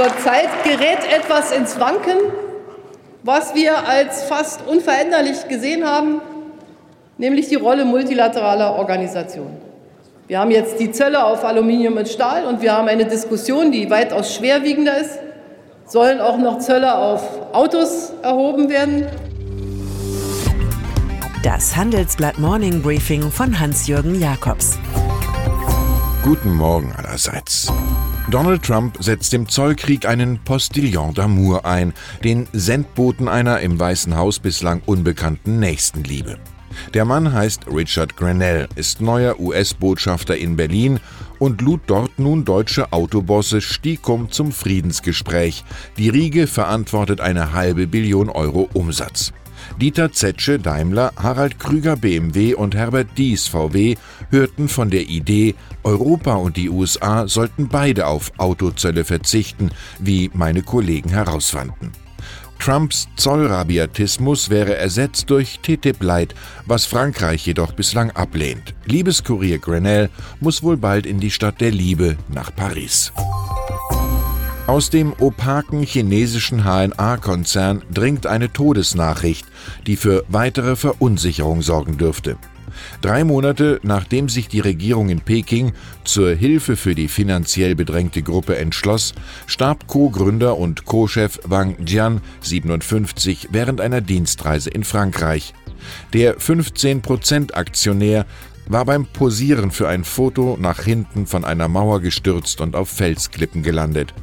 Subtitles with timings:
[0.00, 2.16] Zurzeit gerät etwas ins Wanken,
[3.22, 6.22] was wir als fast unveränderlich gesehen haben,
[7.18, 9.58] nämlich die Rolle multilateraler Organisationen.
[10.26, 13.90] Wir haben jetzt die Zölle auf Aluminium und Stahl und wir haben eine Diskussion, die
[13.90, 15.18] weitaus schwerwiegender ist.
[15.84, 17.22] Sollen auch noch Zölle auf
[17.52, 19.06] Autos erhoben werden?
[21.42, 24.78] Das Handelsblatt Morning Briefing von Hans-Jürgen Jakobs.
[26.24, 27.70] Guten Morgen allerseits.
[28.28, 31.92] Donald Trump setzt dem Zollkrieg einen Postillon d'amour ein,
[32.22, 36.38] den Sendboten einer im Weißen Haus bislang unbekannten Nächstenliebe.
[36.94, 41.00] Der Mann heißt Richard Grenell, ist neuer US-Botschafter in Berlin
[41.40, 45.64] und lud dort nun deutsche Autobosse Stiekum zum Friedensgespräch.
[45.98, 49.32] Die Riege verantwortet eine halbe Billion Euro Umsatz.
[49.78, 53.96] Dieter Zetsche Daimler, Harald Krüger BMW und Herbert Dies VW
[54.30, 60.62] hörten von der Idee, Europa und die USA sollten beide auf Autozölle verzichten, wie meine
[60.62, 61.92] Kollegen herausfanden.
[62.60, 66.34] Trumps Zollrabiatismus wäre ersetzt durch TTIP-Light,
[66.66, 68.74] was Frankreich jedoch bislang ablehnt.
[68.84, 73.12] Liebeskurier Grenell muss wohl bald in die Stadt der Liebe nach Paris.
[74.66, 79.46] Aus dem opaken chinesischen HNA-Konzern dringt eine Todesnachricht,
[79.86, 82.36] die für weitere Verunsicherung sorgen dürfte.
[83.00, 85.72] Drei Monate nachdem sich die Regierung in Peking
[86.04, 89.12] zur Hilfe für die finanziell bedrängte Gruppe entschloss,
[89.46, 95.52] starb Co-Gründer und Co-Chef Wang Jian, 57, während einer Dienstreise in Frankreich.
[96.12, 98.26] Der 15%-Aktionär
[98.68, 103.62] war beim Posieren für ein Foto nach hinten von einer Mauer gestürzt und auf Felsklippen
[103.62, 104.14] gelandet.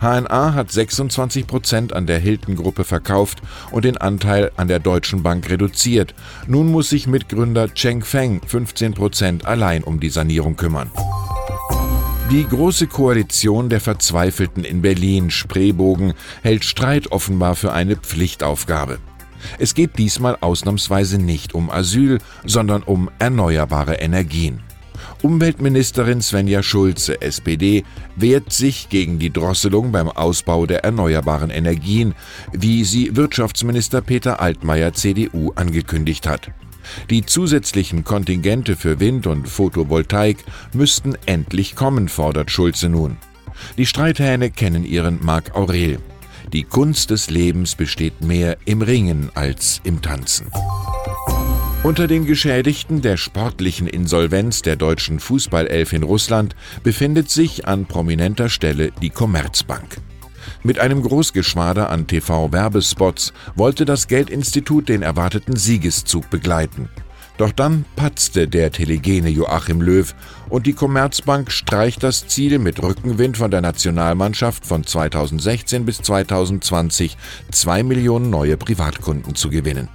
[0.00, 5.48] HNA hat 26 Prozent an der Hilton-Gruppe verkauft und den Anteil an der Deutschen Bank
[5.50, 6.14] reduziert.
[6.46, 10.90] Nun muss sich Mitgründer Cheng Feng 15 Prozent allein um die Sanierung kümmern.
[12.30, 18.98] Die Große Koalition der Verzweifelten in Berlin, Spreebogen, hält Streit offenbar für eine Pflichtaufgabe.
[19.58, 24.65] Es geht diesmal ausnahmsweise nicht um Asyl, sondern um erneuerbare Energien.
[25.22, 27.84] Umweltministerin Svenja Schulze, SPD,
[28.16, 32.14] wehrt sich gegen die Drosselung beim Ausbau der erneuerbaren Energien,
[32.52, 36.50] wie sie Wirtschaftsminister Peter Altmaier, CDU, angekündigt hat.
[37.10, 43.16] Die zusätzlichen Kontingente für Wind und Photovoltaik müssten endlich kommen, fordert Schulze nun.
[43.78, 45.98] Die Streithähne kennen ihren Marc Aurel.
[46.52, 50.46] Die Kunst des Lebens besteht mehr im Ringen als im Tanzen.
[51.86, 58.48] Unter den Geschädigten der sportlichen Insolvenz der deutschen Fußballelf in Russland befindet sich an prominenter
[58.48, 59.98] Stelle die Commerzbank.
[60.64, 66.88] Mit einem Großgeschwader an TV-Werbespots wollte das Geldinstitut den erwarteten Siegeszug begleiten.
[67.38, 70.12] Doch dann patzte der telegene Joachim Löw
[70.48, 77.16] und die Commerzbank streicht das Ziel mit Rückenwind von der Nationalmannschaft von 2016 bis 2020
[77.52, 79.88] zwei Millionen neue Privatkunden zu gewinnen.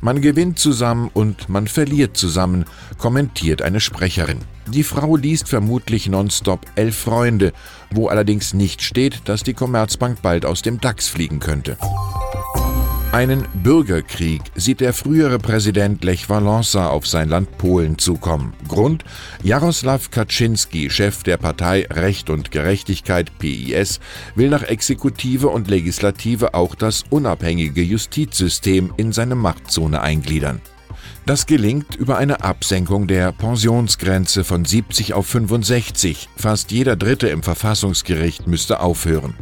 [0.00, 2.64] Man gewinnt zusammen und man verliert zusammen,
[2.98, 4.38] kommentiert eine Sprecherin.
[4.66, 7.52] Die Frau liest vermutlich nonstop Elf Freunde,
[7.90, 11.78] wo allerdings nicht steht, dass die Commerzbank bald aus dem DAX fliegen könnte.
[13.10, 18.52] Einen Bürgerkrieg sieht der frühere Präsident Lech Walesa auf sein Land Polen zukommen.
[18.68, 19.02] Grund:
[19.42, 24.00] Jaroslaw Kaczynski, Chef der Partei Recht und Gerechtigkeit PIS,
[24.34, 30.60] will nach Exekutive und Legislative auch das unabhängige Justizsystem in seine Machtzone eingliedern.
[31.24, 36.28] Das gelingt über eine Absenkung der Pensionsgrenze von 70 auf 65.
[36.36, 39.34] Fast jeder Dritte im Verfassungsgericht müsste aufhören.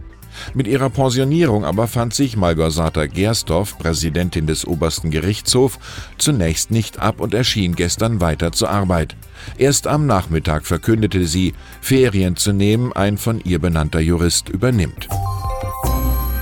[0.55, 5.79] Mit ihrer Pensionierung aber fand sich Malgorzata Gersdorf, Präsidentin des obersten Gerichtshofs,
[6.19, 9.17] zunächst nicht ab und erschien gestern weiter zur Arbeit.
[9.59, 15.09] Erst am Nachmittag verkündete sie, Ferien zu nehmen, ein von ihr benannter Jurist übernimmt.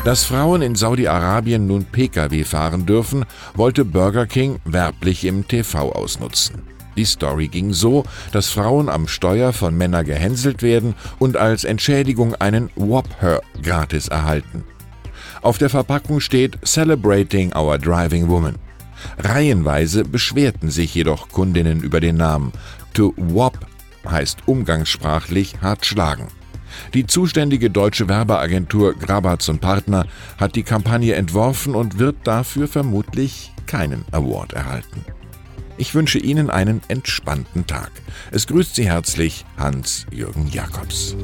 [0.05, 3.25] Dass Frauen in Saudi-Arabien nun Pkw fahren dürfen,
[3.55, 6.74] wollte Burger King werblich im TV ausnutzen.
[6.97, 12.35] Die Story ging so, dass Frauen am Steuer von Männern gehänselt werden und als Entschädigung
[12.37, 14.65] einen Whopper gratis erhalten.
[15.43, 18.55] Auf der Verpackung steht Celebrating Our Driving Woman.
[19.19, 22.53] Reihenweise beschwerten sich jedoch Kundinnen über den Namen.
[22.95, 23.59] To whop
[24.09, 26.29] heißt umgangssprachlich hart schlagen.
[26.93, 30.07] Die zuständige deutsche Werbeagentur Grabatz und Partner
[30.39, 35.05] hat die Kampagne entworfen und wird dafür vermutlich keinen Award erhalten.
[35.77, 37.91] Ich wünsche Ihnen einen entspannten Tag.
[38.31, 41.17] Es grüßt Sie herzlich Hans-Jürgen Jakobs.